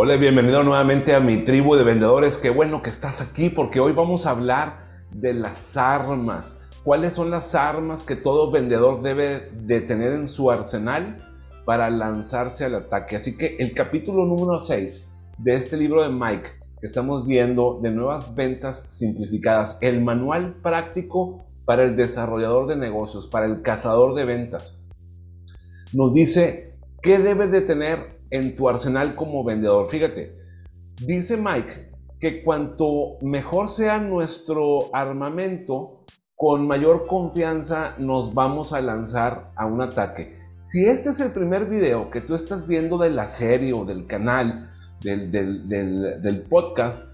[0.00, 2.38] Hola, bienvenido nuevamente a mi tribu de vendedores.
[2.38, 4.78] Qué bueno que estás aquí porque hoy vamos a hablar
[5.10, 6.60] de las armas.
[6.84, 11.18] ¿Cuáles son las armas que todo vendedor debe de tener en su arsenal
[11.64, 13.16] para lanzarse al ataque?
[13.16, 16.48] Así que el capítulo número 6 de este libro de Mike
[16.80, 23.26] que estamos viendo de nuevas ventas simplificadas, el manual práctico para el desarrollador de negocios,
[23.26, 24.84] para el cazador de ventas,
[25.92, 29.86] nos dice qué debe de tener en tu arsenal como vendedor.
[29.86, 30.36] Fíjate,
[31.06, 39.52] dice Mike que cuanto mejor sea nuestro armamento, con mayor confianza nos vamos a lanzar
[39.56, 40.38] a un ataque.
[40.60, 44.06] Si este es el primer video que tú estás viendo de la serie o del
[44.06, 47.04] canal, del, del, podcast,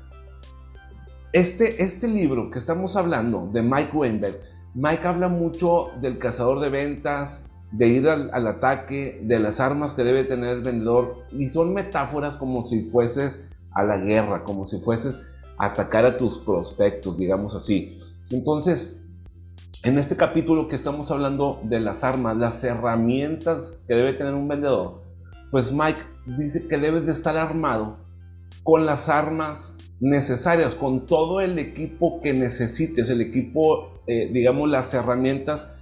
[1.32, 4.40] este, este libro que estamos hablando de Mike Weinberg,
[4.74, 10.04] Mike habla mucho del cazador de ventas, de ir al, ataque, de las armas que
[10.04, 11.24] debe tener el vendedor.
[11.32, 15.20] Y son metáforas como si fueses a la guerra, como si fueses
[15.58, 17.98] a atacar a tus prospectos, digamos así.
[18.30, 18.96] Entonces,
[19.82, 24.48] en este capítulo que estamos hablando de las armas, las herramientas que debe tener un
[24.48, 25.02] vendedor,
[25.50, 26.00] pues Mike
[26.38, 27.98] dice que debes de estar armado
[28.62, 34.92] con las armas necesarias, con todo el equipo que necesites, el equipo, eh, digamos, las
[34.94, 35.73] herramientas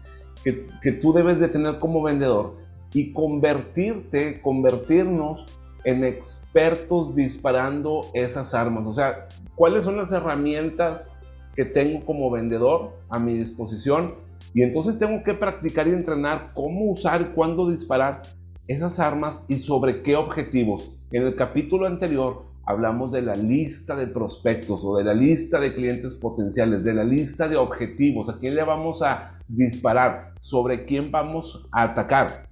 [0.43, 2.57] que, tú debes de tener como vendedor
[2.93, 5.47] y convertirte, convertirnos
[5.85, 8.87] en expertos disparando esas armas.
[8.87, 11.13] O sea, ¿cuáles son las herramientas
[11.55, 14.15] que tengo como vendedor a mi disposición?
[14.55, 18.23] Y entonces tengo que practicar y entrenar cómo usar cuándo disparar
[18.69, 20.91] esas armas y sobre qué objetivos.
[21.11, 25.75] En el capítulo anterior hablamos de la lista de prospectos o de la lista de
[25.75, 31.11] clientes potenciales, de la lista de objetivos, a quién le vamos a disparar, sobre quién
[31.11, 32.49] vamos a atacar.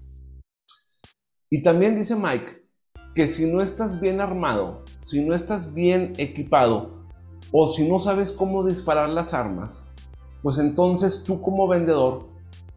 [1.48, 2.60] Y también dice Mike
[3.14, 7.06] que si no estás bien armado, si no estás bien equipado
[7.50, 9.88] o si no sabes cómo disparar las armas,
[10.42, 12.29] pues entonces tú como vendedor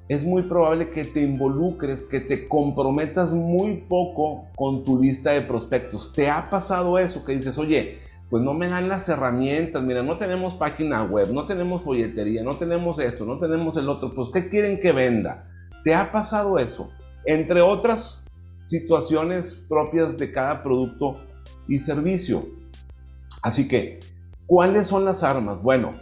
[0.10, 5.42] es muy probable que te involucres, que te comprometas muy poco con tu lista de
[5.42, 6.14] prospectos.
[6.14, 8.00] ¿Te ha pasado eso que dices, oye,
[8.30, 12.56] pues no me dan las herramientas, mira, no tenemos página web, no tenemos folletería, no
[12.56, 15.48] tenemos esto, no tenemos el otro, pues ¿qué quieren que venda?
[15.84, 16.90] ¿Te ha pasado eso?
[17.26, 18.24] Entre otras
[18.60, 21.18] situaciones propias de cada producto
[21.68, 22.48] y servicio.
[23.42, 24.00] Así que,
[24.48, 25.62] ¿cuáles son las armas?
[25.62, 25.94] Bueno,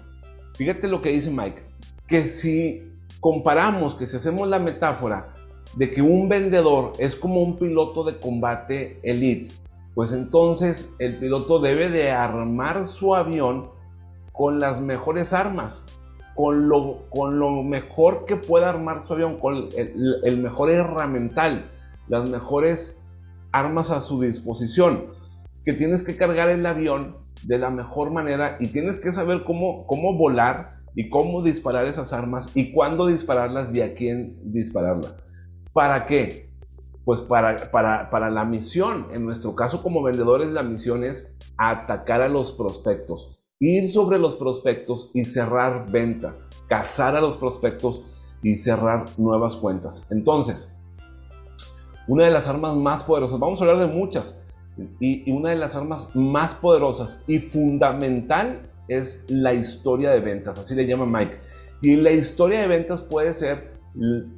[0.56, 1.64] fíjate lo que dice Mike,
[2.08, 2.91] que si
[3.22, 5.34] comparamos que si hacemos la metáfora
[5.76, 9.54] de que un vendedor es como un piloto de combate elite,
[9.94, 13.70] pues entonces el piloto debe de armar su avión
[14.34, 15.86] con las mejores armas,
[16.36, 21.70] con lo, con lo mejor que pueda armar su avión, con el, mejor herramental,
[22.08, 23.00] las mejores
[23.52, 25.08] armas a su disposición,
[25.64, 29.86] que tienes que cargar el avión de la mejor manera y tienes que saber cómo,
[29.86, 35.26] cómo volar y cómo disparar esas armas y cuándo dispararlas y a quién dispararlas.
[35.74, 36.52] ¿Para qué?
[37.06, 39.08] Pues para, para, para la misión.
[39.12, 44.36] En nuestro caso como vendedores la misión es atacar a los prospectos, ir sobre los
[44.36, 48.04] prospectos y cerrar ventas, cazar a los prospectos
[48.44, 50.08] y cerrar nuevas cuentas.
[50.12, 50.76] Entonces,
[52.08, 54.40] una de las armas más poderosas, vamos a hablar de muchas,
[55.00, 60.58] y, y una de las armas más poderosas y fundamental es la historia de ventas,
[60.58, 61.40] así le llama Mike.
[61.82, 63.72] Y la historia de ventas puede ser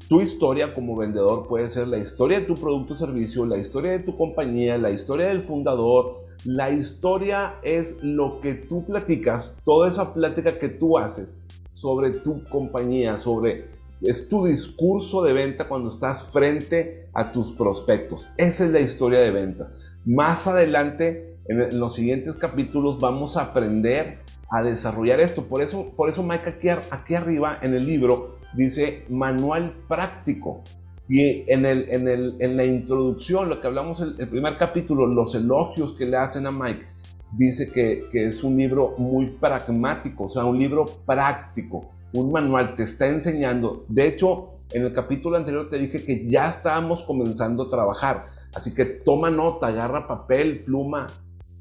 [0.07, 3.91] tu historia como vendedor, puede ser la historia de tu producto o servicio, la historia
[3.91, 6.23] de tu compañía, la historia del fundador.
[6.45, 12.43] La historia es lo que tú platicas, toda esa plática que tú haces sobre tu
[12.45, 13.71] compañía, sobre
[14.01, 18.27] es tu discurso de venta cuando estás frente a tus prospectos.
[18.37, 19.97] Esa es la historia de ventas.
[20.05, 24.22] Más adelante, en los siguientes capítulos, vamos a aprender
[24.53, 25.45] a desarrollar esto.
[25.45, 30.61] Por eso, por eso Mike aquí, aquí arriba en el libro dice manual práctico.
[31.09, 35.07] Y en, el, en, el, en la introducción, lo que hablamos el, el primer capítulo,
[35.07, 36.85] los elogios que le hacen a Mike,
[37.31, 42.75] dice que, que, es un libro muy pragmático, o sea, un libro práctico, un manual,
[42.75, 43.85] te está enseñando.
[43.89, 48.73] De hecho, en el capítulo anterior te dije que ya estábamos comenzando a trabajar, así
[48.73, 51.07] que toma nota, agarra papel, pluma,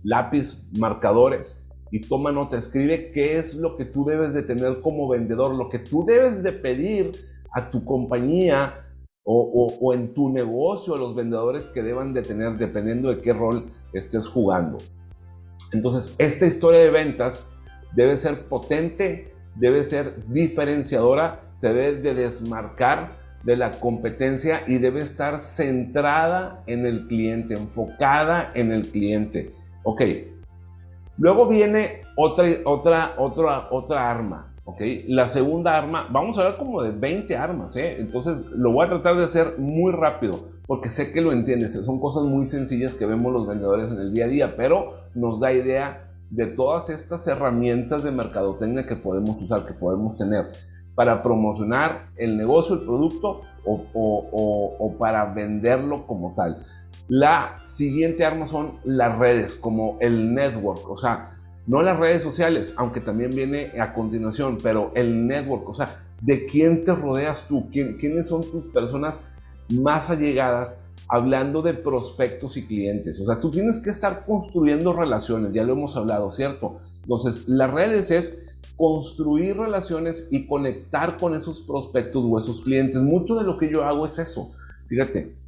[0.04, 1.61] lápiz, marcadores
[1.92, 5.68] y toma nota, escribe qué es lo que tú debes de tener como vendedor, lo
[5.68, 7.12] que tú debes de pedir
[7.52, 8.86] a tu compañía
[9.24, 13.70] o, en tu negocio, a los vendedores que deban de tener, dependiendo de qué rol
[13.92, 14.78] estés jugando.
[15.74, 17.46] Entonces, esta historia de ventas
[17.94, 25.02] debe ser potente, debe ser diferenciadora, se debe de desmarcar de la competencia y debe
[25.02, 29.54] estar centrada en el cliente, enfocada en el cliente.
[29.82, 30.00] Ok.
[31.18, 34.54] Luego viene otra, otra, otra, otra arma.
[34.64, 34.80] Ok.
[35.08, 37.76] La segunda arma, vamos a hablar como de 20 armas.
[37.76, 37.96] ¿eh?
[37.98, 41.72] Entonces lo voy a tratar de hacer muy rápido porque sé que lo entiendes.
[41.84, 45.40] Son cosas muy sencillas que vemos los vendedores en el día a día, pero nos
[45.40, 50.50] da idea de todas estas herramientas de mercadotecnia que podemos usar, que podemos tener
[50.94, 56.62] para promocionar el negocio, el producto o, para venderlo como tal.
[57.14, 62.72] La siguiente arma son las redes, como el network, o sea, no las redes sociales,
[62.78, 67.68] aunque también viene a continuación, pero el network, o sea, de quién te rodeas tú,
[67.70, 69.20] ¿Quién, quiénes son tus personas
[69.68, 73.20] más allegadas hablando de prospectos y clientes.
[73.20, 76.78] O sea, tú tienes que estar construyendo relaciones, ya lo hemos hablado, ¿cierto?
[77.02, 83.02] Entonces, las redes es construir relaciones y conectar con esos prospectos o esos clientes.
[83.02, 84.50] Mucho de lo que yo hago es eso.
[84.88, 85.41] Fíjate,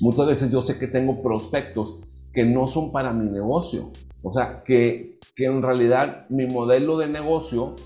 [0.00, 2.00] muchas veces yo sé que tengo prospectos
[2.32, 3.90] que no son para mi negocio.
[4.22, 7.76] O sea, que, que en realidad mi modelo de negocio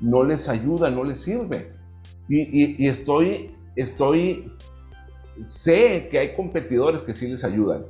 [0.00, 1.72] no les ayuda, no les sirve.
[2.28, 4.52] Y, y estoy, estoy
[5.42, 7.86] sé que hay competidores que sí les ayudan.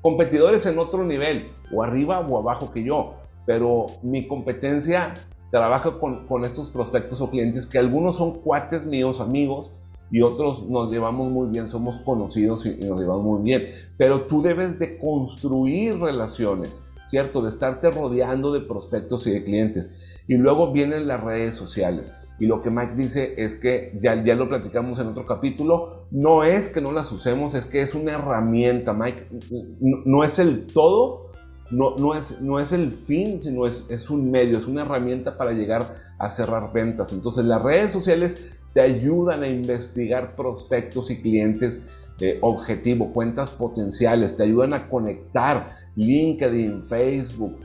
[0.00, 3.14] Competidores en otro nivel, o arriba o abajo que yo,
[3.46, 5.14] pero mi competencia
[5.50, 9.72] trabaja con, estos prospectos o clientes que algunos son cuates míos, amigos,
[10.10, 13.68] y otros nos llevamos muy bien, somos conocidos y, nos llevamos muy bien.
[13.96, 17.42] Pero tú debes de construir relaciones, ¿cierto?
[17.42, 20.22] De estarte rodeando de prospectos y de clientes.
[20.26, 22.14] Y luego vienen las redes sociales.
[22.38, 26.44] Y lo que Mike dice es que, ya, ya lo platicamos en otro capítulo, no
[26.44, 29.28] es que no las usemos, es que es una herramienta, Mike.
[29.80, 31.32] No, es el todo,
[31.70, 35.36] no, no, es, no es el fin, sino es, es un medio, es una herramienta
[35.36, 37.12] para llegar a cerrar ventas.
[37.12, 38.36] Entonces las redes sociales
[38.72, 41.82] te ayudan a investigar prospectos y clientes
[42.20, 47.60] eh, objetivo, cuentas potenciales, te ayudan a conectar LinkedIn, Facebook,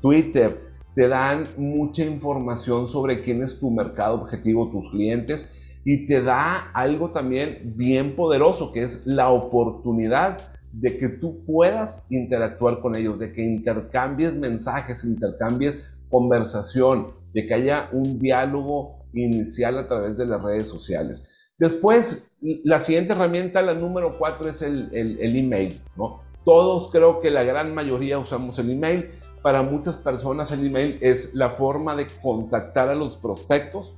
[0.00, 0.60] Twitter,
[0.94, 5.48] te dan mucha información sobre quién es tu mercado objetivo, tus clientes,
[5.84, 10.38] y te da algo también bien poderoso, que es la oportunidad
[10.72, 17.54] de que tú puedas interactuar con ellos, de que intercambies mensajes, intercambies conversación, de que
[17.54, 21.54] haya un diálogo inicial a través de las redes sociales.
[21.58, 25.80] Después, la siguiente herramienta, la número cuatro, es el, el email.
[25.96, 26.22] ¿no?
[26.44, 29.10] Todos creo que la gran mayoría usamos el email
[29.42, 33.96] para muchas personas el email es la forma de contactar a los prospectos.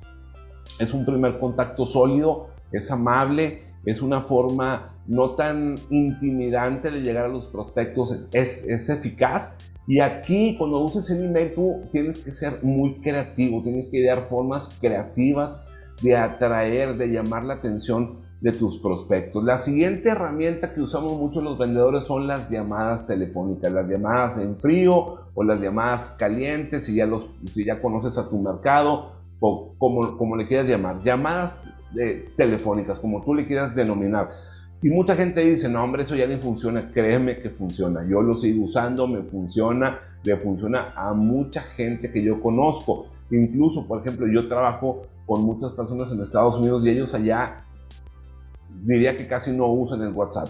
[0.79, 7.25] Es un primer contacto sólido, es amable, es una forma no tan intimidante de llegar
[7.25, 9.57] a los prospectos, es, es eficaz.
[9.87, 14.23] Y aquí cuando uses el email tú tienes que ser muy creativo, tienes que idear
[14.23, 15.61] formas creativas
[16.03, 19.45] de atraer, de llamar la atención de tus prospectos.
[19.45, 24.57] La siguiente herramienta que usamos mucho los vendedores son las llamadas telefónicas, las llamadas en
[24.57, 29.75] frío o las llamadas calientes, si ya, los, si ya conoces a tu mercado, o
[29.79, 31.59] como, como le quieras llamar, llamadas
[31.99, 34.31] eh, telefónicas, como tú le quieras denominar.
[34.83, 38.35] Y mucha gente dice, no hombre, eso ya ni funciona, créeme que funciona, yo lo
[38.35, 43.05] sigo usando, me funciona, le funciona a mucha gente que yo conozco.
[43.31, 47.67] Incluso, por ejemplo, yo trabajo con muchas personas en Estados Unidos y ellos allá
[48.83, 50.49] diría que casi no usan el WhatsApp.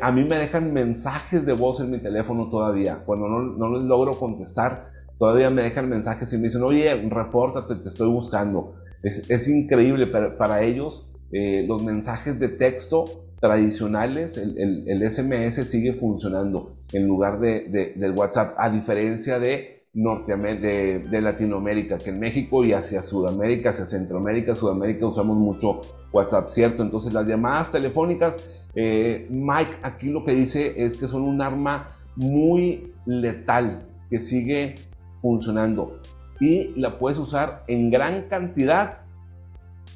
[0.00, 3.02] a mí me dejan mensajes de voz en mi teléfono todavía.
[3.04, 4.88] Cuando no, les logro contestar,
[5.18, 8.76] todavía me dejan mensajes y me dicen, oye, repórtate, te estoy buscando.
[9.02, 16.78] Es, increíble, pero para ellos eh, los mensajes de texto tradicionales, el, SMS sigue funcionando
[16.92, 22.72] en lugar de, del WhatsApp, a diferencia de, de, de Latinoamérica, que en México y
[22.72, 25.80] hacia Sudamérica, hacia Centroamérica, Sudamérica usamos mucho
[26.12, 26.82] WhatsApp, ¿cierto?
[26.82, 28.36] Entonces las llamadas telefónicas,
[28.74, 34.74] eh, Mike aquí lo que dice es que son un arma muy letal que sigue
[35.14, 36.00] funcionando
[36.40, 39.05] y la puedes usar en gran cantidad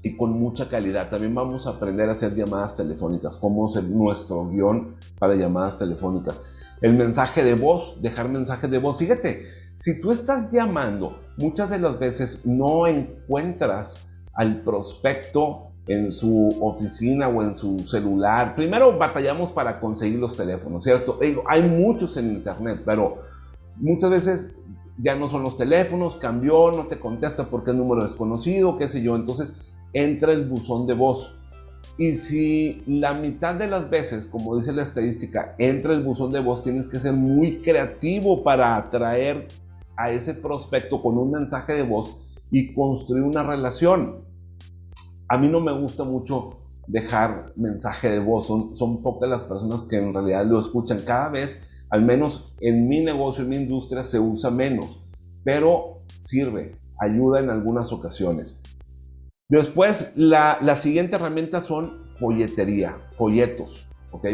[0.02, 1.08] y con mucha calidad.
[1.08, 6.42] También vamos a aprender a hacer llamadas telefónicas, cómo hacer nuestro guion para llamadas telefónicas.
[6.80, 8.96] El mensaje de voz, dejar mensajes de voz.
[8.96, 9.44] Fíjate,
[9.76, 17.28] si tú estás llamando, muchas de las veces no encuentras al prospecto en su oficina
[17.28, 18.54] o en su celular.
[18.54, 21.18] Primero batallamos para conseguir los teléfonos, ¿cierto?
[21.20, 23.18] Digo, hay muchos en internet, pero
[23.76, 24.54] muchas veces
[24.98, 29.02] ya no son los teléfonos, cambió, no te contesta porque es número desconocido, qué sé
[29.02, 29.16] yo.
[29.16, 31.36] Entonces entra el buzón de voz.
[31.98, 36.40] Y si la mitad de las veces, como dice la estadística, entra el buzón de
[36.40, 39.48] voz, tienes que ser muy creativo para atraer
[39.96, 42.16] a ese prospecto con un mensaje de voz
[42.50, 44.30] y construir una relación
[45.30, 46.56] a mí no me gusta mucho
[46.88, 51.02] dejar mensaje de voz, son, pocas las personas que en realidad lo escuchan.
[51.06, 55.04] Cada vez al menos en mi negocio, en mi industria, se usa menos,
[55.44, 58.58] pero sirve, ayuda en algunas ocasiones.
[59.50, 63.88] Después, la, siguiente herramienta son folletería, folletos.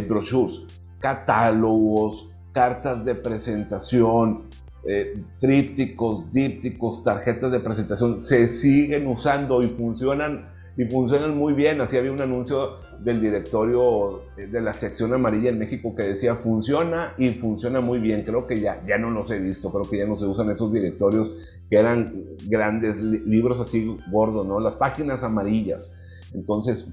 [0.07, 0.63] Brochures,
[1.01, 4.43] catálogos, cartas de presentación,
[4.87, 11.81] eh, trípticos, dípticos, tarjetas de presentación, se siguen usando y funcionan y funcionan muy bien.
[11.81, 17.15] Así había un anuncio del directorio de la sección amarilla en México que decía funciona
[17.19, 18.23] y funciona muy bien.
[18.25, 20.73] Creo que ya, ya no los he visto, creo que ya no se usan esos
[20.73, 21.33] directorios
[21.71, 24.61] que eran grandes libros así gordos, ¿no?
[24.61, 25.93] Las páginas amarillas.
[26.35, 26.89] Entonces,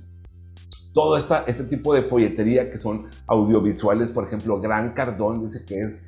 [0.93, 5.81] todo esta, este tipo de folletería que son audiovisuales, por ejemplo, Gran Cardón dice que
[5.81, 6.07] es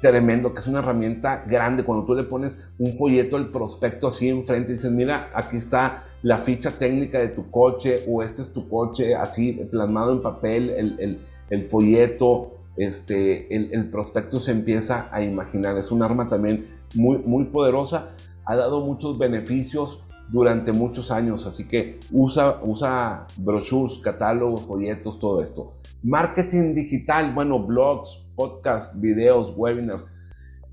[0.00, 1.82] tremendo, que es una herramienta grande.
[1.82, 6.38] Cuando tú le pones un folleto, el prospecto así enfrente dices, mira, aquí está la
[6.38, 11.20] ficha técnica de tu coche o este es tu coche, así plasmado en papel, el,
[11.50, 15.76] el, folleto, este, el, el, prospecto se empieza a imaginar.
[15.78, 18.10] Es un arma también muy, muy poderosa,
[18.44, 25.42] ha dado muchos beneficios durante muchos años, así que usa, usa brochures, catálogos, folletos, todo
[25.42, 25.74] esto.
[26.02, 30.04] Marketing digital, bueno, blogs, podcasts, videos, webinars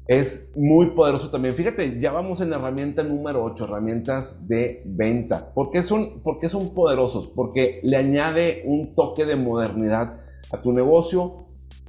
[0.08, 1.56] es muy poderoso también.
[1.56, 5.52] Fíjate, ya vamos en la herramienta número 8, herramientas de venta.
[5.54, 7.28] ¿Por qué, son, ¿Por qué son poderosos?
[7.28, 10.20] Porque le añade un toque de modernidad
[10.52, 11.48] a tu negocio.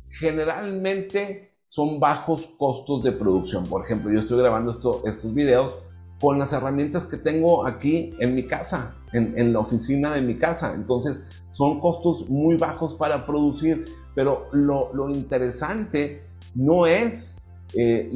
[0.09, 3.65] Generalmente son bajos costos de producción.
[3.65, 5.77] Por ejemplo, yo estoy grabando esto, estos videos
[6.19, 10.73] con las herramientas que tengo aquí en mi casa, en, la oficina de mi casa.
[10.75, 16.23] Entonces, son costos muy bajos para producir, pero lo, lo interesante
[16.55, 17.36] no es
[17.75, 18.11] eh,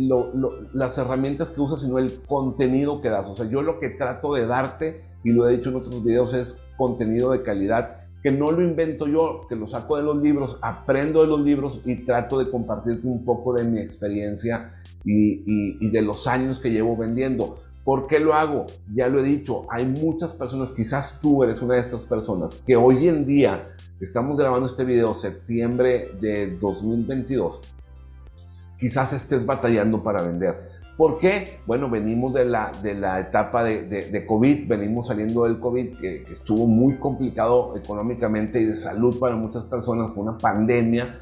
[0.73, 3.29] las herramientas que usas, sino el contenido que das.
[3.29, 6.35] O sea, yo lo que trato de darte, y lo he dicho en otros videos,
[6.35, 10.59] es contenido de calidad, que no lo invento yo, que lo saco de los libros,
[10.63, 15.43] aprendo de los libros y trato de compartirte un poco de mi experiencia y,
[15.85, 17.59] y de los años que llevo vendiendo.
[17.85, 18.67] ¿Por qué lo hago?
[18.93, 22.77] Ya lo he dicho, hay muchas personas, quizás tú eres una de estas personas, que
[22.77, 27.63] hoy en día, estamos grabando este video septiembre de 2022,
[28.81, 30.71] quizás estés batallando para vender.
[30.97, 31.61] ¿Por qué?
[31.67, 36.25] Bueno, venimos de la, de la etapa de, de, COVID, venimos saliendo del COVID, que,
[36.25, 41.19] estuvo muy complicado económicamente y de salud para muchas personas, fue una pandemia,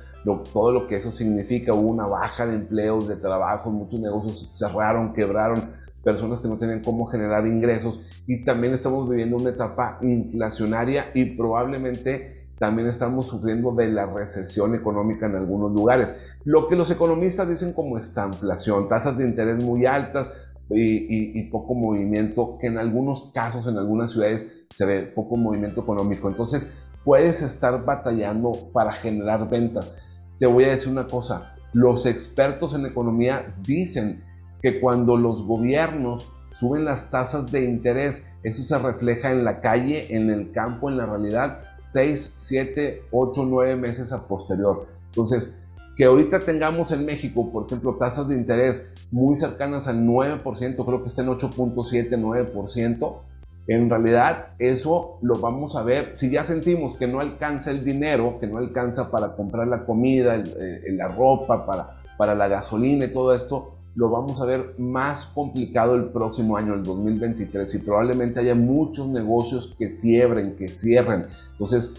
[0.53, 5.13] todo lo que eso significa, hubo una baja de empleos, de trabajo, muchos negocios cerraron,
[5.13, 5.71] quebraron,
[6.03, 11.37] personas que no tenían cómo generar ingresos y también estamos viviendo una etapa inflacionaria y
[11.37, 16.37] probablemente también estamos sufriendo de la recesión económica en algunos lugares.
[16.45, 20.33] Lo que los economistas dicen como inflación, tasas de interés muy altas
[20.71, 26.29] y, poco movimiento, que en algunos casos, en algunas ciudades, se ve poco movimiento económico.
[26.29, 26.73] Entonces,
[27.05, 29.97] puedes estar batallando para generar ventas.
[30.39, 34.25] Te voy a decir una cosa, los expertos en economía dicen
[34.61, 40.15] que cuando los gobiernos suben las tasas de interés, eso se refleja en la calle,
[40.15, 44.87] en el campo, en la realidad, 6, 7, 8, 9 meses a posterior.
[45.07, 45.61] Entonces,
[45.97, 50.43] que ahorita tengamos en México, por ejemplo, tasas de interés muy cercanas al 9%,
[50.85, 53.21] creo que está en 8.7, 9%,
[53.67, 58.39] en realidad eso lo vamos a ver, si ya sentimos que no alcanza el dinero,
[58.41, 60.43] que no alcanza para comprar la comida,
[60.91, 65.97] la ropa, para, para la gasolina y todo esto, lo vamos a ver más complicado
[65.97, 71.27] el próximo año, el 2023, y probablemente haya muchos negocios que quiebren, que cierren.
[71.51, 71.95] Entonces,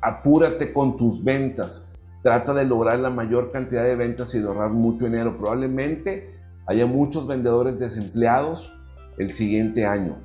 [0.00, 1.90] apúrate con tus ventas.
[2.22, 5.36] Trata de lograr la mayor cantidad de ventas y de ahorrar mucho dinero.
[5.36, 6.32] Probablemente
[6.66, 8.72] haya muchos vendedores desempleados
[9.18, 10.16] el siguiente año.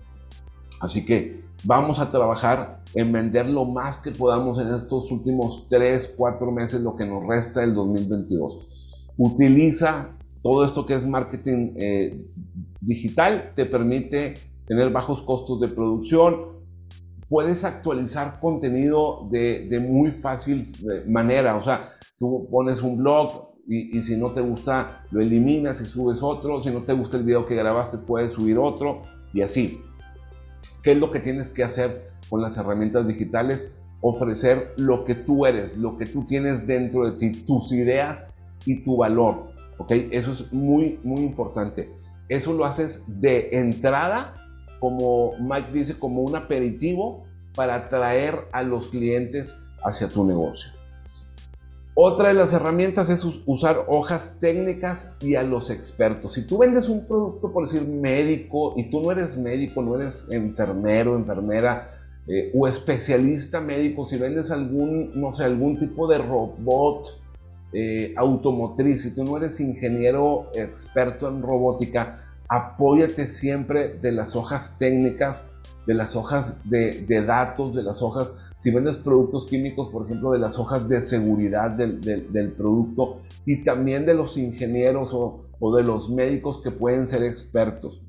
[0.81, 6.13] Así que vamos a trabajar en vender lo más que podamos en estos últimos 3,
[6.15, 9.13] 4 meses, lo que nos resta del 2022.
[9.17, 10.11] Utiliza
[10.45, 12.23] todo esto que es marketing eh,
[12.79, 14.35] digital te permite
[14.67, 16.59] tener bajos costos de producción.
[17.27, 21.55] Puedes actualizar contenido de, muy fácil eh, manera.
[21.55, 26.21] O sea, tú pones un blog y, si no te gusta, lo eliminas y subes
[26.21, 26.61] otro.
[26.61, 29.01] Si no te gusta el video que grabaste, puedes subir otro
[29.33, 29.81] y así.
[30.83, 33.73] ¿Qué es lo que tienes que hacer con las herramientas digitales?
[33.99, 38.27] Ofrecer lo que tú eres, lo que tú tienes dentro de ti, tus ideas
[38.63, 39.54] y tu valor.
[39.77, 39.91] ¿Ok?
[40.11, 41.95] Eso es muy, muy importante.
[42.29, 44.35] Eso lo haces de entrada,
[44.79, 47.23] como Mike dice, como un aperitivo
[47.55, 50.71] para atraer a los clientes hacia tu negocio.
[51.97, 56.33] Otra de las herramientas es usar hojas técnicas y a los expertos.
[56.33, 60.25] Si tú vendes un producto, por decir médico, y tú no eres médico, no eres
[60.29, 61.91] enfermero, enfermera
[62.27, 67.17] eh, o especialista médico, si vendes algún, no sé, algún tipo de robot,
[67.77, 74.77] eh, automotriz, si tú no eres ingeniero experto en robótica, apóyate siempre de las hojas
[74.77, 75.49] técnicas,
[75.85, 80.39] de las hojas de, datos, de las hojas, si vendes productos químicos, por ejemplo, de
[80.39, 86.09] las hojas de seguridad del, producto y también de los ingenieros o, o de los
[86.09, 88.05] médicos que pueden ser expertos.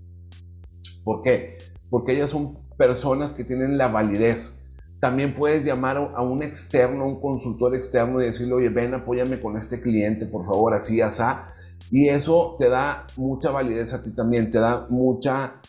[1.02, 1.58] ¿Por qué?
[1.90, 4.61] Porque ellas son personas que tienen la validez.
[5.00, 9.41] También puedes llamar a un externo, a un consultor externo y decirle, oye, ven, apóyame
[9.41, 11.49] con este cliente, por favor, así, asá.
[11.91, 15.61] Y eso te da mucha validez a ti también, te da mucha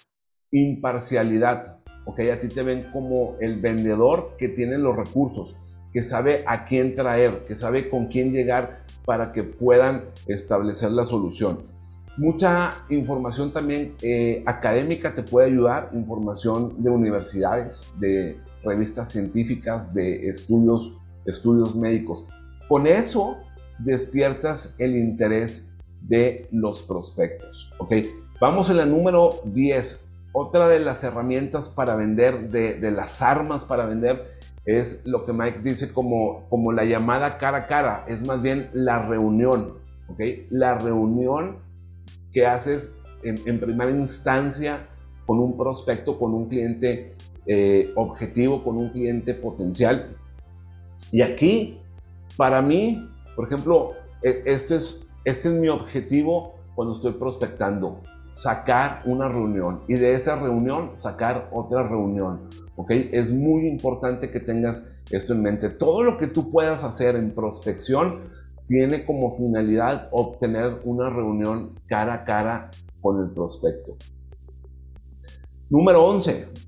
[0.51, 1.81] imparcialidad.
[2.05, 5.57] Ok, a ti te ven como el vendedor que tiene los recursos,
[5.91, 11.03] que sabe a quién traer, que sabe con quién llegar para que puedan establecer la
[11.03, 11.65] solución.
[12.17, 20.29] Mucha información también eh, académica te puede ayudar, información de universidades, de revistas científicas, de
[20.29, 20.93] estudios,
[21.25, 22.25] estudios médicos.
[22.67, 23.38] Con eso
[23.79, 25.69] despiertas el interés
[26.01, 27.74] de los prospectos.
[27.79, 27.93] ¿ok?
[28.39, 30.09] Vamos a la número 10.
[30.33, 35.33] Otra de las herramientas para vender, de, de, las armas para vender, es lo que
[35.33, 38.05] Mike dice como, como la llamada cara a cara.
[38.07, 39.77] Es más bien la reunión.
[40.09, 40.19] ¿ok?
[40.50, 41.57] La reunión
[42.31, 42.93] que haces
[43.24, 44.88] en, primera instancia
[45.25, 47.15] con un prospecto, con un cliente
[47.47, 50.15] eh, objetivo, con un cliente potencial.
[51.11, 51.79] Y aquí,
[52.35, 59.01] para mí, por ejemplo, e, este es, este es mi objetivo cuando estoy prospectando, sacar
[59.05, 62.49] una reunión y de esa reunión sacar otra reunión.
[62.75, 62.91] ¿Ok?
[62.91, 65.69] Es muy importante que tengas esto en mente.
[65.69, 68.21] Todo lo que tú puedas hacer en prospección
[68.67, 72.69] tiene como finalidad obtener una reunión cara a cara
[73.01, 73.95] con el prospecto.
[75.69, 76.66] Número 11.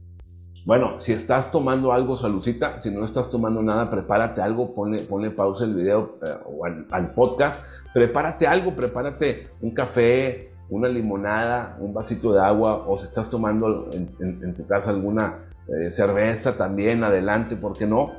[0.65, 2.79] Bueno, si estás tomando algo, salucita.
[2.79, 4.73] Si no estás tomando nada, prepárate algo.
[4.75, 7.65] Ponle, pausa el video eh, o al, podcast.
[7.93, 12.85] Prepárate algo, prepárate un café, una limonada, un vasito de agua.
[12.87, 18.11] O si estás tomando en, tu casa alguna eh, cerveza también, adelante, ¿por qué no?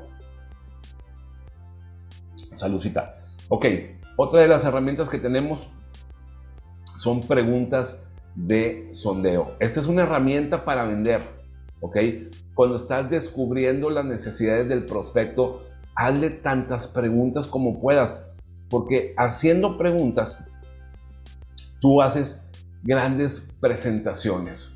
[2.52, 3.16] Salucita.
[3.48, 3.66] Ok,
[4.16, 5.68] otra de las herramientas que tenemos
[6.96, 8.02] son preguntas
[8.34, 9.56] de sondeo.
[9.60, 11.39] Esta es una herramienta para vender,
[11.80, 11.96] ¿ok?
[12.54, 15.60] Cuando estás descubriendo las necesidades del prospecto,
[15.94, 18.16] hazle tantas preguntas como puedas,
[18.68, 20.38] porque haciendo preguntas,
[21.80, 22.42] tú haces
[22.82, 24.72] grandes presentaciones,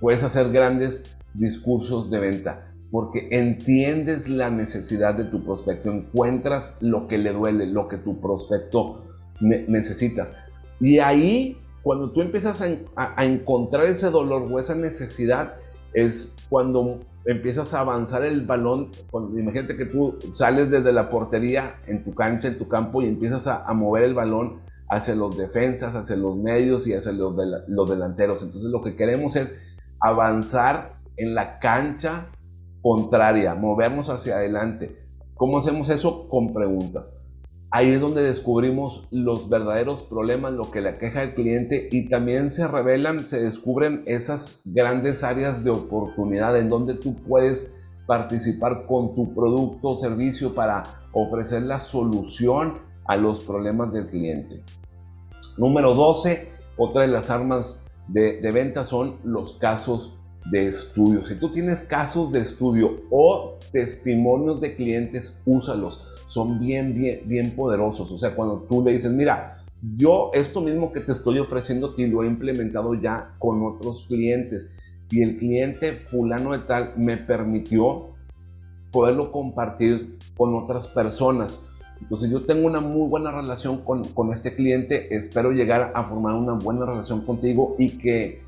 [0.00, 7.06] puedes hacer grandes discursos de venta porque entiendes la necesidad de tu prospecto, encuentras lo
[7.06, 9.00] que le duele, lo que tu prospecto
[9.40, 10.36] necesitas.
[10.80, 12.62] Y ahí, cuando tú empiezas
[12.96, 15.56] a, encontrar ese dolor o esa necesidad,
[15.92, 18.90] es cuando empiezas a avanzar el balón.
[19.36, 23.46] imagínate que tú sales desde la portería en tu cancha, en tu campo, y empiezas
[23.46, 27.34] a, mover el balón hacia los defensas, hacia los medios y hacia los,
[27.68, 28.42] los delanteros.
[28.42, 32.28] Entonces lo que queremos es avanzar en la cancha
[32.80, 34.96] contraria, movernos hacia adelante.
[35.34, 36.28] ¿Cómo hacemos eso?
[36.28, 37.18] Con preguntas.
[37.70, 42.48] Ahí es donde descubrimos los verdaderos problemas, lo que le queja al cliente y también
[42.48, 47.74] se revelan, se descubren esas grandes áreas de oportunidad en donde tú puedes
[48.06, 54.62] participar con tu producto o servicio para ofrecer la solución a los problemas del cliente.
[55.58, 60.18] Número 12, otra de las armas de, de venta son los casos
[60.50, 61.22] de estudio.
[61.22, 66.17] Si tú tienes casos de estudio o testimonios de clientes, úsalos.
[66.28, 68.12] Son bien, bien, bien poderosos.
[68.12, 69.64] O sea, cuando tú le dices, mira,
[69.96, 74.70] yo esto mismo que te estoy ofreciendo ti lo he implementado ya con otros clientes
[75.10, 78.10] y el cliente fulano de tal me permitió
[78.92, 81.60] poderlo compartir con otras personas.
[81.98, 86.34] Entonces yo tengo una muy buena relación con, con este cliente, espero llegar a formar
[86.34, 88.42] una buena relación contigo y que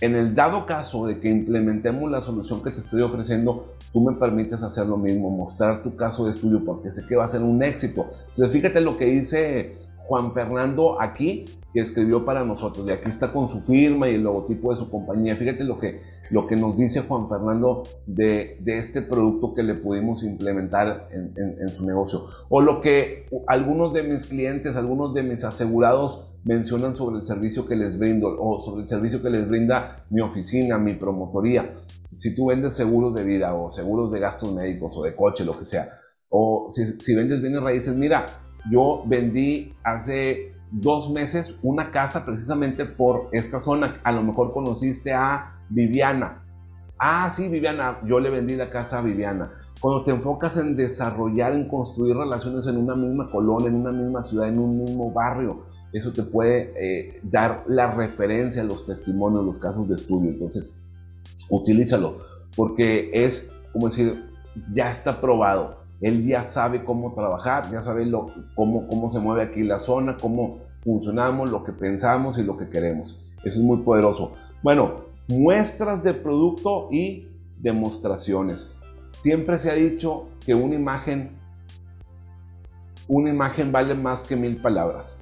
[0.00, 4.14] en el dado caso de que implementemos la solución que te estoy ofreciendo, tú me
[4.14, 7.42] permites hacer lo mismo, mostrar tu caso de estudio porque sé que va a ser
[7.42, 8.06] un éxito.
[8.28, 12.88] Entonces, fíjate lo que dice Juan Fernando aquí, que escribió para nosotros.
[12.88, 15.36] Y aquí está con su firma y el logotipo de su compañía.
[15.36, 19.74] Fíjate lo que, lo que nos dice Juan Fernando de, de este producto que le
[19.74, 22.24] pudimos implementar en, en su negocio.
[22.48, 27.66] O lo que algunos de mis clientes, algunos de mis asegurados mencionan sobre el servicio
[27.66, 31.74] que les brindo o sobre el servicio que les brinda mi oficina, mi promotoría.
[32.12, 35.58] Si tú vendes seguros de vida o seguros de gastos médicos o de coche, lo
[35.58, 35.90] que sea,
[36.28, 38.26] o si, vendes bienes raíces, mira,
[38.70, 44.00] yo vendí hace dos meses una casa precisamente por esta zona.
[44.04, 46.44] A lo mejor conociste a Viviana.
[47.02, 49.52] Ah, sí, Viviana, yo le vendí la casa a Viviana.
[49.80, 54.20] Cuando te enfocas en desarrollar, en construir relaciones en una misma colonia, en una misma
[54.20, 55.62] ciudad, en un mismo barrio,
[55.94, 60.28] eso te puede eh, dar la referencia, los testimonios, los casos de estudio.
[60.28, 60.78] Entonces,
[61.48, 62.18] utilízalo,
[62.54, 64.22] porque es como decir,
[64.74, 65.80] ya está probado.
[66.02, 70.18] Él ya sabe cómo trabajar, ya sabe lo, cómo, cómo se mueve aquí la zona,
[70.20, 73.34] cómo funcionamos, lo que pensamos y lo que queremos.
[73.42, 74.34] Eso es muy poderoso.
[74.62, 78.72] Bueno, muestras de producto y demostraciones.
[79.16, 81.38] Siempre se ha dicho que una imagen,
[83.06, 85.16] una imagen vale más que mil palabras.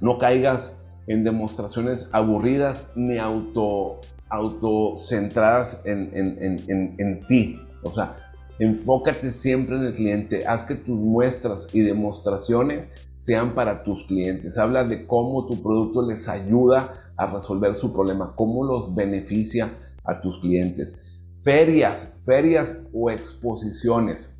[0.00, 7.60] No caigas en demostraciones aburridas ni auto, autocentradas en, en, en ti.
[7.82, 8.16] O sea,
[8.58, 10.46] enfócate siempre en el cliente.
[10.46, 14.56] Haz que tus muestras y demostraciones sean para tus clientes.
[14.58, 20.22] Habla de cómo tu producto les ayuda a resolver su problema, cómo los beneficia a
[20.22, 21.02] tus clientes.
[21.34, 24.34] Ferias, ferias o exposiciones.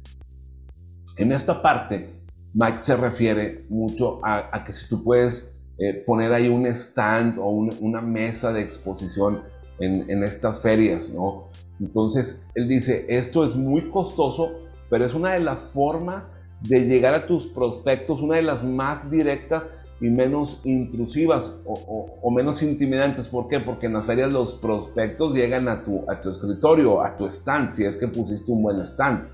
[1.19, 2.23] En esta parte,
[2.55, 7.49] Mike se refiere mucho a, que si tú puedes eh, poner ahí un stand o
[7.51, 9.43] una mesa de exposición
[9.79, 11.45] en, en estas ferias, ¿no?
[11.81, 14.53] Entonces, él dice, esto es muy costoso,
[14.89, 19.11] pero es una de las formas de llegar a tus prospectos, una de las más
[19.11, 19.69] directas
[20.01, 23.29] y menos intrusivas o, menos intimidantes.
[23.29, 23.61] ¿Por qué?
[23.61, 27.73] Porque en las ferias los prospectos llegan a tu, a tu escritorio, a tu stand,
[27.73, 29.29] si es que pusiste un buen stand.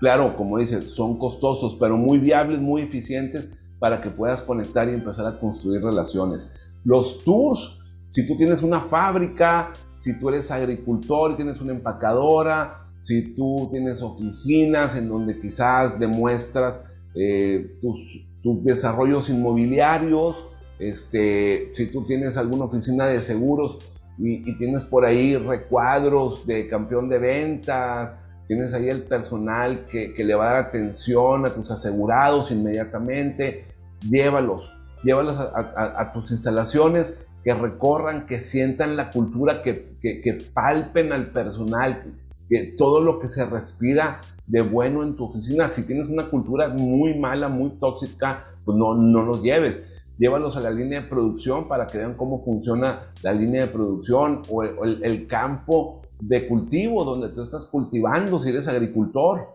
[0.00, 4.92] Claro, como dice, son costosos, pero muy viables, muy eficientes para que puedas conectar y
[4.92, 6.52] empezar a construir relaciones.
[6.84, 12.82] Los tours, si tú tienes una fábrica, si tú eres agricultor y tienes una empacadora,
[13.00, 16.80] si tú tienes oficinas en donde quizás demuestras
[17.14, 23.78] eh, tus, tus desarrollos inmobiliarios, este, si tú tienes alguna oficina de seguros
[24.18, 30.34] y, tienes por ahí recuadros de campeón de ventas, tienes ahí el personal que, le
[30.34, 33.66] va a dar atención a tus asegurados inmediatamente,
[34.08, 41.32] llévalos, llévalos a, tus instalaciones, que recorran, que sientan la cultura, que, que palpen al
[41.32, 42.14] personal,
[42.48, 45.68] que todo lo que se respira de bueno en tu oficina.
[45.68, 50.02] Si tienes una cultura muy mala, muy tóxica, pues no, no los lleves.
[50.18, 54.42] Llévalos a la línea de producción para que vean cómo funciona la línea de producción
[54.48, 59.48] o el, campo de cultivo donde tú estás cultivando si eres agricultor.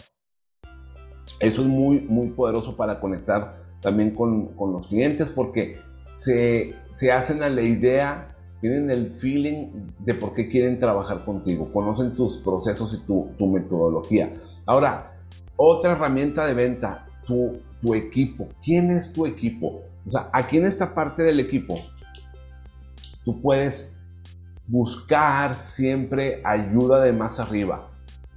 [1.39, 7.12] Eso es muy, muy poderoso para conectar también con, con los clientes porque se, se
[7.12, 9.67] hacen a la idea tienen el feeling
[10.00, 14.34] de por qué quieren trabajar contigo, conocen tus procesos y tu, tu metodología.
[14.65, 15.13] Ahora,
[15.56, 18.48] otra herramienta de venta, tu, tu equipo.
[18.63, 19.80] ¿Quién es tu equipo?
[20.06, 21.80] O sea, aquí en esta parte del equipo,
[23.24, 23.93] tú puedes
[24.67, 27.89] buscar siempre ayuda de más arriba,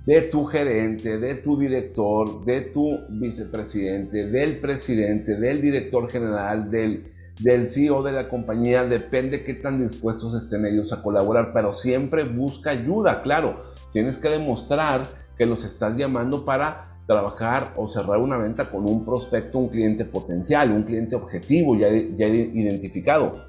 [0.06, 7.12] de tu gerente, de tu director, de tu vicepresidente, del presidente, del director general, del
[7.40, 12.24] del CEO de la compañía, depende qué tan dispuestos estén ellos a colaborar, pero siempre
[12.24, 13.58] busca ayuda, claro.
[13.92, 15.06] Tienes que demostrar
[15.38, 20.04] que los estás llamando para trabajar o cerrar una venta con un prospecto, un cliente
[20.04, 23.46] potencial, un cliente objetivo ya, identificado.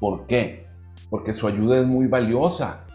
[0.00, 0.66] ¿Por qué?
[1.10, 2.86] Porque su ayuda es muy valiosa.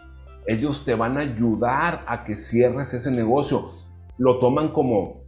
[0.46, 3.68] Ellos te van a ayudar a que cierres ese negocio.
[4.18, 5.22] Lo toman como,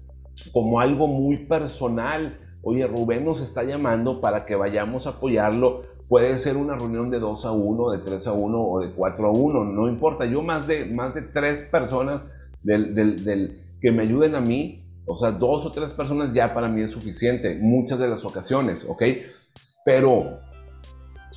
[0.52, 5.82] como algo muy personal oye, Rubén nos está llamando para que vayamos a apoyarlo.
[6.08, 9.26] Puede ser una reunión de 2 a 1, de 3 a 1 o de 4
[9.26, 10.26] a 1, no importa.
[10.26, 12.28] Yo más de, más de 3 personas
[12.62, 16.68] del, del, que me ayuden a mí, o sea, dos o tres personas ya para
[16.68, 19.02] mí es suficiente, muchas de las ocasiones, ¿ok?
[19.84, 20.38] Pero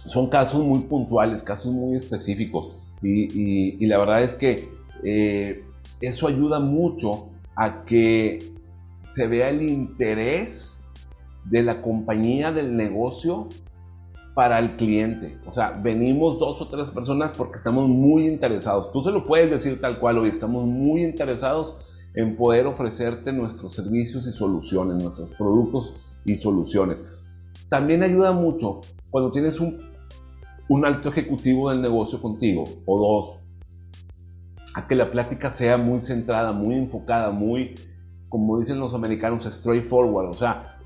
[0.05, 2.77] son casos muy puntuales, casos muy específicos.
[3.01, 4.69] Y, la verdad es que
[5.03, 5.63] eh,
[6.01, 8.53] eso ayuda mucho a que
[9.01, 10.74] se vea el interés
[11.45, 13.47] de la compañía del negocio
[14.35, 15.39] para el cliente.
[15.47, 18.91] O sea, venimos dos o tres personas porque estamos muy interesados.
[18.91, 21.75] Tú se lo puedes decir tal cual hoy, estamos muy interesados
[22.13, 27.03] en poder ofrecerte nuestros servicios y soluciones, nuestros productos y soluciones.
[27.69, 29.79] También ayuda mucho cuando tienes un,
[30.83, 33.39] alto ejecutivo del negocio contigo o dos,
[34.75, 37.75] a que la plática sea muy centrada, muy enfocada, muy,
[38.27, 40.79] como dicen los americanos, straightforward, o sea,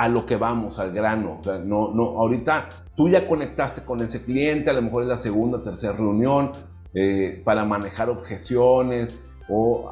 [0.00, 1.36] a lo que vamos, al grano.
[1.40, 5.08] O sea, no, no, ahorita tú ya conectaste con ese cliente, a lo mejor es
[5.10, 6.52] la segunda, tercera reunión,
[6.94, 9.18] eh, para manejar objeciones
[9.50, 9.90] o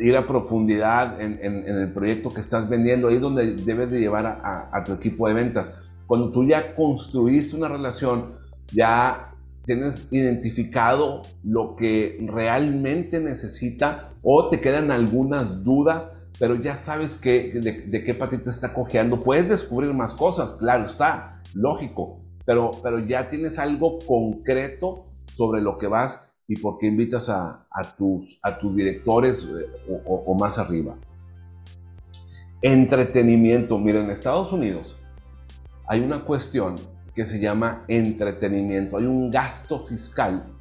[0.00, 3.06] ir a profundidad en, el proyecto que estás vendiendo.
[3.06, 5.78] Ahí es donde debes de llevar a, tu equipo de ventas.
[6.08, 8.32] Cuando tú ya construiste una relación,
[8.74, 17.14] ya tienes identificado lo que realmente necesita o te quedan algunas dudas, pero ya sabes
[17.14, 19.22] que, de, qué patita está cojeando.
[19.22, 25.78] Puedes descubrir más cosas, claro está, lógico, pero, pero ya tienes algo concreto sobre lo
[25.78, 30.96] que vas y por qué invitas a, tus, a tus directores eh, o, más arriba.
[32.62, 33.78] Entretenimiento.
[33.78, 34.96] Mira, en Estados Unidos
[35.86, 36.76] hay una cuestión
[37.14, 38.96] que se llama entretenimiento.
[38.96, 40.56] Hay un gasto fiscal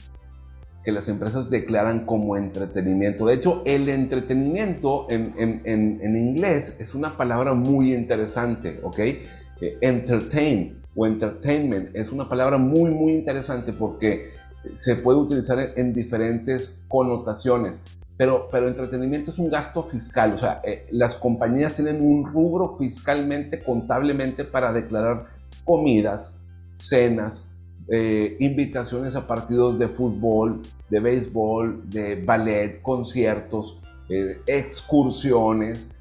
[0.88, 3.26] que las empresas declaran como entretenimiento.
[3.26, 5.34] De hecho, el entretenimiento en,
[5.66, 8.98] en, inglés es una palabra muy interesante, ¿ok?
[9.00, 14.30] Eh, entertain o entertainment es una palabra muy, muy interesante porque
[14.72, 17.82] se puede utilizar en, diferentes connotaciones.
[18.16, 22.70] Pero, pero entretenimiento es un gasto fiscal, o sea, eh, las compañías tienen un rubro
[22.70, 25.26] fiscalmente, contablemente para declarar
[25.66, 26.40] comidas,
[26.74, 27.50] cenas,
[27.90, 35.92] eh, invitaciones a partidos de fútbol, de béisbol, de ballet, conciertos, eh, excursiones,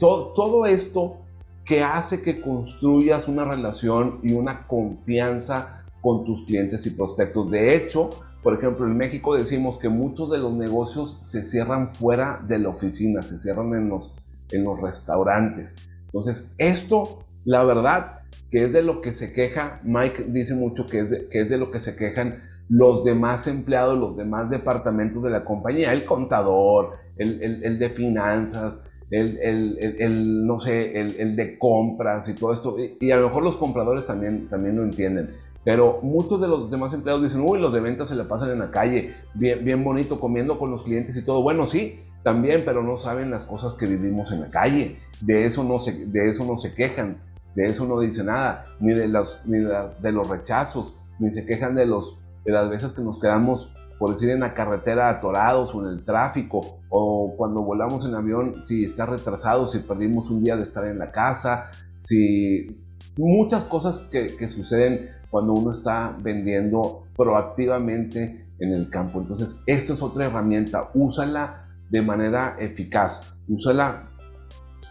[0.00, 1.18] todo, todo esto
[1.64, 7.48] que hace que construyas una relación y una confianza con tus clientes y prospectos.
[7.50, 8.10] De hecho,
[8.42, 12.70] por ejemplo, en México decimos que muchos de los negocios se cierran fuera de la
[12.70, 14.14] oficina, se cierran en los,
[14.50, 15.76] en los restaurantes.
[16.06, 18.19] Entonces, esto, la verdad,
[18.50, 21.48] que es de lo que se queja, Mike dice mucho que es de, que es
[21.48, 26.04] de lo que se quejan los demás empleados, los demás departamentos de la compañía, el
[26.04, 32.76] contador, el, el, de finanzas, el, el, no sé, el, de compras y todo esto.
[32.78, 35.34] Y, y, a lo mejor los compradores también, también lo entienden.
[35.64, 38.60] Pero muchos de los demás empleados dicen, uy, los de ventas se le pasan en
[38.60, 41.42] la calle, bien, bien bonito, comiendo con los clientes y todo.
[41.42, 44.96] Bueno, sí, también, pero no saben las cosas que vivimos en la calle.
[45.20, 47.18] De eso no se, de eso no se quejan,
[47.54, 51.74] de eso no dicen nada, ni de los, ni de, los rechazos, ni se quejan
[51.74, 55.82] de, los, de las veces que nos quedamos, por decir, en la carretera atorados o
[55.82, 60.56] en el tráfico, o cuando volamos en avión, si está retrasado, si perdimos un día
[60.56, 62.80] de estar en la casa, si
[63.16, 69.20] muchas cosas que, que suceden cuando uno está vendiendo proactivamente en el campo.
[69.20, 70.90] Entonces, esto es otra herramienta.
[70.94, 73.34] Úsala de manera eficaz.
[73.48, 74.10] Úsala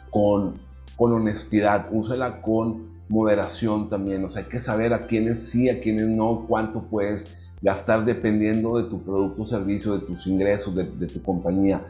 [0.10, 0.60] con,
[1.00, 1.88] con honestidad.
[1.94, 4.26] Úsala con moderación también.
[4.26, 8.78] O sea, hay que saber a quiénes sí, a quiénes no, cuánto puedes gastar dependiendo
[8.78, 11.88] de tu producto o servicio, de tus ingresos, de, de tu compañía.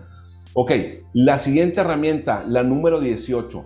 [0.53, 0.71] Ok,
[1.13, 3.65] la siguiente herramienta, la número 18,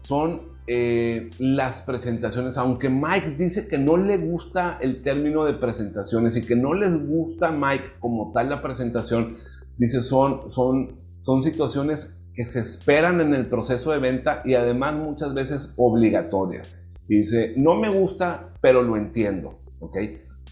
[0.00, 6.36] son eh, las presentaciones, aunque Mike dice que no le gusta el término de presentaciones
[6.36, 9.36] y que no les gusta Mike como tal la presentación,
[9.76, 14.94] dice son, son, son situaciones que se esperan en el proceso de venta y además
[14.94, 16.78] muchas veces obligatorias.
[17.08, 19.96] Y dice, no me gusta, pero lo entiendo, ¿ok?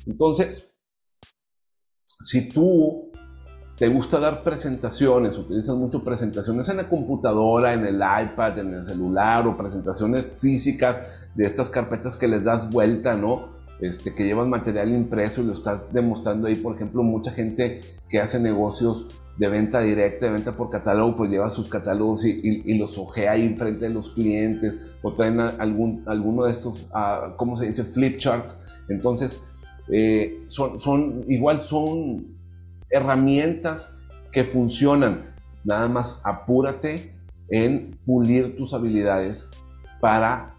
[0.06, 0.74] Entonces,
[2.04, 3.10] si tú
[3.76, 8.84] te gusta dar presentaciones, utilizas mucho presentaciones en la computadora, en el iPad, en el
[8.84, 13.48] celular o presentaciones físicas de estas carpetas que les das vuelta, ¿no?
[13.80, 18.20] Este, que llevan material impreso y lo estás demostrando ahí, por ejemplo, mucha gente que
[18.20, 22.98] hace negocios de venta directa, de venta por catálogo, pues lleva sus catálogos y, los
[22.98, 27.66] ojea ahí enfrente de los clientes o traen algún, alguno de estos, uh, ¿cómo se
[27.66, 27.84] dice?
[27.84, 28.56] Flip charts.
[28.88, 29.40] Entonces,
[29.88, 32.36] eh, son, son, igual son
[32.90, 33.98] herramientas
[34.30, 35.34] que funcionan.
[35.64, 37.14] Nada más apúrate
[37.48, 39.48] en pulir tus habilidades
[40.00, 40.51] para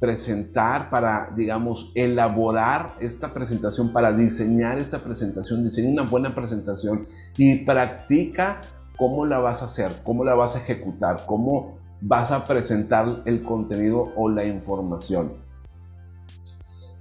[0.00, 7.56] presentar, para, digamos, elaborar esta presentación, para diseñar esta presentación, diseña una buena presentación y
[7.64, 8.62] practica
[8.96, 13.42] cómo la vas a hacer, cómo la vas a ejecutar, cómo vas a presentar el
[13.42, 15.34] contenido o la información.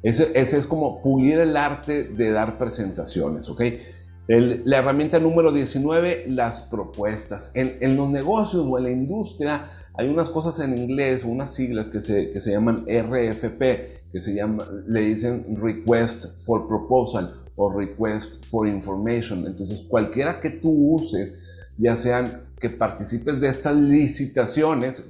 [0.04, 3.62] Ese, ese es como pulir el arte de dar presentaciones, ¿ok?
[4.38, 7.52] la herramienta número 19, las propuestas.
[7.56, 9.66] En, los negocios o en la industria
[10.00, 13.60] hay unas cosas en inglés, unas siglas que se, que se llaman RFP,
[14.14, 19.46] que se llama, le dicen Request for Proposal o Request for Information.
[19.46, 25.04] Entonces, cualquiera que tú uses, ya sean que participes de estas licitaciones,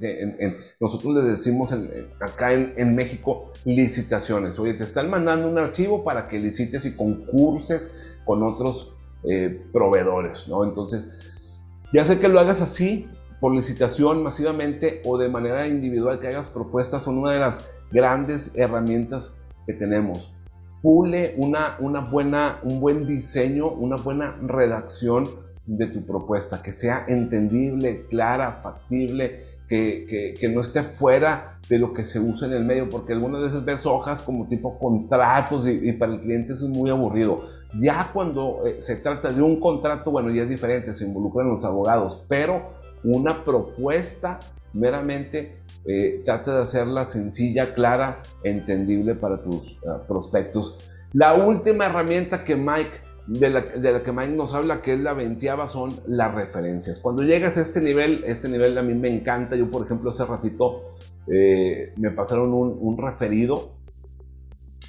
[0.80, 1.72] nosotros les decimos
[2.18, 4.58] acá en, México licitaciones.
[4.58, 7.92] Oye, te están mandando un archivo para que licites y concurses
[8.24, 10.64] con otros eh, proveedores, ¿no?
[10.64, 11.60] Entonces,
[11.92, 13.08] ya sé que lo hagas así,
[13.40, 18.52] por licitación masivamente o de manera individual, que hagas propuestas, son una de las grandes
[18.54, 20.34] herramientas que tenemos.
[20.82, 25.28] Pule una, una buena, un buen diseño, una buena redacción
[25.66, 31.92] de tu propuesta, que sea entendible, clara, factible, que, que, no esté fuera de lo
[31.92, 35.88] que se usa en el medio, porque algunas veces ves hojas como tipo contratos y,
[35.88, 37.44] y para el cliente eso es muy aburrido.
[37.78, 41.64] Ya cuando eh, se trata de un contrato, bueno, ya es diferente, se involucran los
[41.64, 44.40] abogados, pero una propuesta
[44.72, 50.90] meramente eh, trata de hacerla sencilla, clara, entendible para tus ah, prospectos.
[51.12, 52.90] La última herramienta que Mike,
[53.26, 56.98] de la, de la, que Mike nos habla, que es la veintiava, son las referencias.
[57.00, 59.56] Cuando llegas a este nivel, este nivel a mí me encanta.
[59.56, 60.82] Yo, por ejemplo, hace ratito
[61.26, 63.80] eh, me pasaron un, un referido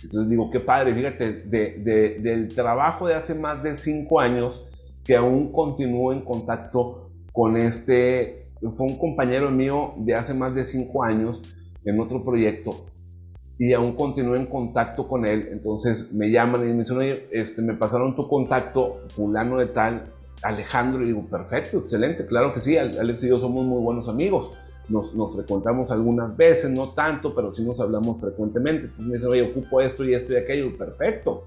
[0.04, 4.66] entonces digo, qué padre, fíjate, de, del trabajo de hace más de cinco años
[5.04, 10.66] que aún continúo en contacto con este, fue un compañero mío de hace más de
[10.66, 11.42] cinco años
[11.86, 12.86] en otro proyecto
[13.58, 15.50] y aún continúo en contacto con él.
[15.52, 20.14] Entonces me llaman y me dicen, oye, este, me pasaron tu contacto, fulano de tal,
[20.42, 24.52] Alejandro, y digo, perfecto, excelente, claro que sí, Alex y yo somos muy buenos amigos
[24.90, 28.86] nos, nos, frecuentamos algunas veces, no tanto, pero sí nos hablamos frecuentemente.
[28.86, 31.46] Entonces me dicen, oye, ocupo esto y esto y aquello, perfecto.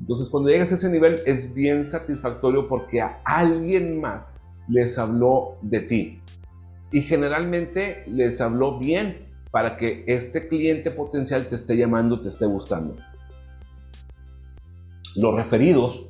[0.00, 4.34] Entonces cuando llegas a ese nivel es bien satisfactorio porque a alguien más
[4.68, 6.20] les habló de ti.
[6.92, 12.46] Y generalmente les habló bien para que este cliente potencial te esté llamando, te esté
[12.46, 12.96] buscando.
[15.16, 16.08] Los referidos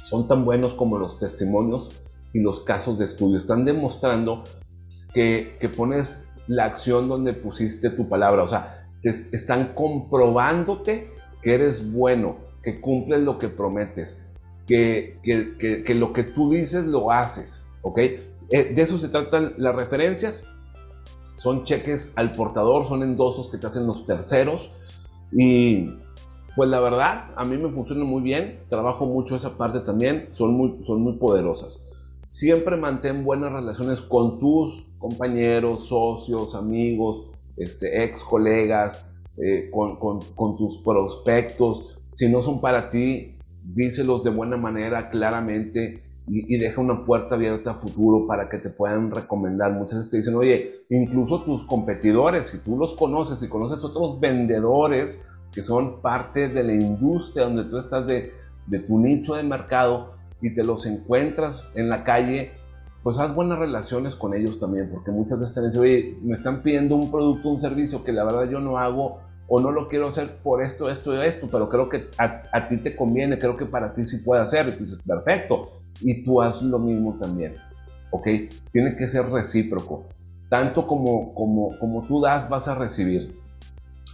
[0.00, 3.36] son tan buenos como los testimonios y los casos de estudio.
[3.36, 4.44] Están demostrando
[5.12, 8.42] que, pones la acción donde pusiste tu palabra.
[8.42, 11.10] O sea, te están comprobándote
[11.42, 14.26] que eres bueno, que cumples lo que prometes,
[14.70, 17.66] que, que, lo que tú dices lo haces.
[17.82, 17.98] ¿Ok?
[17.98, 20.44] Eh, de eso se tratan las referencias.
[21.34, 24.72] Son cheques al portador, son endosos que te hacen los terceros.
[25.32, 25.90] Y
[26.56, 28.64] pues la verdad, a mí me funciona muy bien.
[28.68, 30.28] Trabajo mucho esa parte también.
[30.32, 31.90] Son muy, son muy poderosas
[32.30, 37.24] siempre mantén buenas relaciones con tus compañeros, socios, amigos,
[37.56, 42.04] este, ex colegas, eh, con, tus prospectos.
[42.14, 43.36] Si no son para ti,
[43.74, 48.70] díselos de buena manera, claramente, y, deja una puerta abierta a futuro para que te
[48.70, 49.72] puedan recomendar.
[49.72, 54.20] Muchas veces te dicen, oye, incluso tus competidores, si tú los conoces, y conoces otros
[54.20, 58.32] vendedores que son parte de la industria donde tú estás de,
[58.66, 62.52] de tu nicho de mercado, y te los encuentras en la calle,
[63.02, 66.62] pues haz buenas relaciones con ellos también, porque muchas veces te dicen, oye, me están
[66.62, 69.20] pidiendo un producto, un servicio que la verdad yo no hago
[69.52, 72.76] o no lo quiero hacer por esto, esto y esto, pero creo que a, ti
[72.76, 74.68] te conviene, creo que para ti sí puede hacer.
[74.68, 75.68] Y tú dices, perfecto.
[76.00, 77.56] Y tú haz lo mismo también.
[78.12, 78.28] ¿Ok?
[78.70, 80.06] Tiene que ser recíproco.
[80.48, 83.36] Tanto como, como, como tú das, vas a recibir.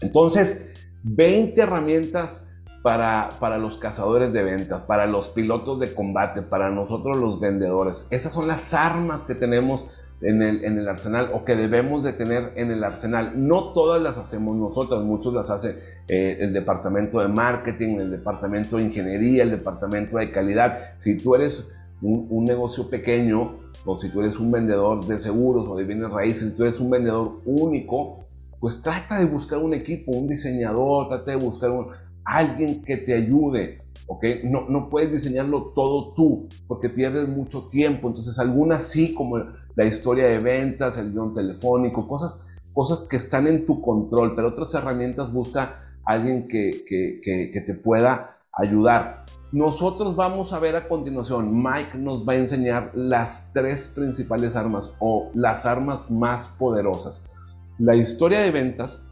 [0.00, 0.72] Entonces,
[1.02, 2.46] 20 herramientas
[2.86, 8.06] para, los cazadores de ventas, para los pilotos de combate, para nosotros los vendedores.
[8.10, 9.86] Esas son las armas que tenemos
[10.20, 13.32] en el, en el, arsenal o que debemos de tener en el arsenal.
[13.36, 18.76] No todas las hacemos nosotros, muchos las hace eh, el departamento de marketing, el departamento
[18.76, 20.78] de ingeniería, el departamento de calidad.
[20.96, 21.66] Si tú eres
[22.00, 26.10] un, un, negocio pequeño o si tú eres un vendedor de seguros o de bienes
[26.10, 28.26] raíces, si tú eres un vendedor único,
[28.60, 31.88] pues trata de buscar un equipo, un diseñador, trata de buscar un,
[32.24, 34.24] alguien que te ayude, ¿ok?
[34.44, 38.08] No, no puedes diseñarlo todo tú porque pierdes mucho tiempo.
[38.08, 39.38] Entonces, algunas sí, como
[39.74, 44.48] la historia de ventas, el guion telefónico, cosas, cosas que están en tu control, pero
[44.48, 49.24] otras herramientas busca alguien que, que, que, que te pueda ayudar.
[49.52, 54.92] Nosotros vamos a ver a continuación, Mike nos va a enseñar las tres principales armas
[54.98, 57.30] o las armas más poderosas.
[57.78, 59.02] La historia de ventas,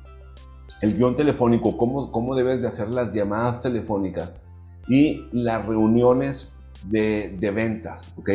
[0.82, 4.43] el guion telefónico, cómo, cómo debes de hacer las llamadas telefónicas
[4.88, 6.48] y las reuniones
[6.88, 8.30] de, de ventas, ¿ok?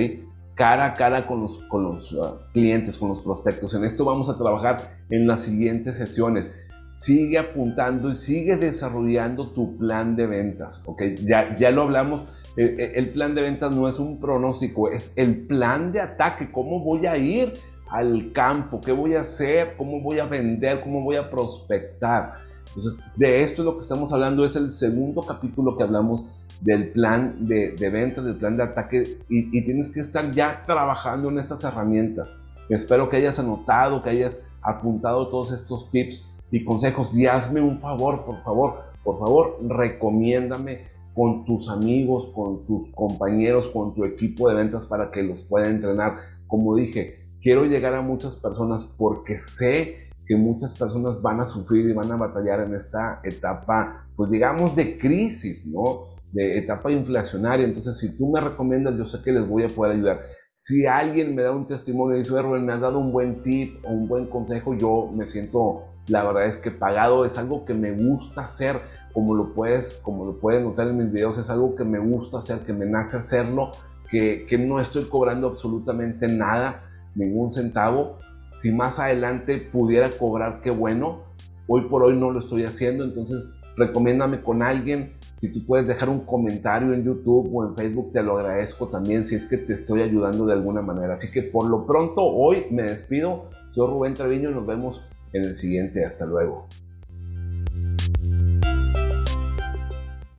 [0.55, 3.73] Cara a cara con los, con los uh, clientes, con los prospectos.
[3.75, 6.51] En esto vamos a trabajar en las siguientes sesiones.
[6.89, 11.03] Sigue apuntando y sigue desarrollando tu plan de ventas, ¿ok?
[11.23, 12.25] Ya, ya lo hablamos,
[12.57, 16.83] el, el plan de ventas no es un pronóstico, es el plan de ataque, cómo
[16.83, 17.53] voy a ir
[17.91, 22.33] al campo, qué voy a hacer, cómo voy a vender, cómo voy a prospectar.
[22.67, 26.27] Entonces, de esto es lo que estamos hablando, es el segundo capítulo que hablamos
[26.62, 31.30] del plan de, de ventas, del plan de ataque, y, tienes que estar ya trabajando
[31.30, 32.36] en estas herramientas.
[32.70, 37.16] Espero que hayas anotado, que hayas apuntado todos estos tips y consejos.
[37.16, 40.82] Y hazme un favor, por favor, por favor, recomiéndame
[41.14, 45.70] con tus amigos, con tus compañeros, con tu equipo de ventas para que los pueda
[45.70, 46.18] entrenar.
[46.47, 51.89] Como dije, quiero llegar a muchas personas porque sé que muchas personas van a sufrir
[51.89, 56.03] y van a batallar en esta etapa, pues digamos, de crisis, ¿no?
[56.32, 57.65] De etapa inflacionaria.
[57.65, 60.21] Entonces, si tú me recomiendas, yo sé que les voy a poder ayudar.
[60.53, 63.84] Si alguien me da un testimonio y dice, Rubén, me has dado un buen tip
[63.84, 67.73] o un buen consejo, yo me siento la verdad es que pagado es algo que
[67.73, 68.82] me gusta hacer,
[69.13, 72.39] como lo puedes, como lo puedes notar en mis videos, es algo que me gusta
[72.39, 73.71] hacer, que me nace hacerlo,
[74.09, 76.84] que, que no estoy cobrando absolutamente nada,
[77.15, 78.17] ningún centavo.
[78.60, 81.24] Si más adelante pudiera cobrar, qué bueno.
[81.66, 85.14] Hoy por hoy no lo estoy haciendo, entonces recomiéndame con alguien.
[85.38, 89.24] Si tú puedes dejar un comentario en YouTube o en Facebook, te lo agradezco también
[89.24, 91.14] si es que te estoy ayudando de alguna manera.
[91.14, 93.45] Así que por lo pronto, hoy me despido.
[93.70, 96.03] Soy Rubén Treviño y nos vemos en el siguiente.
[96.03, 96.68] Hasta luego.